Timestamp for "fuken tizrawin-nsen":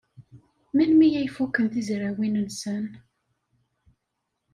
1.35-2.85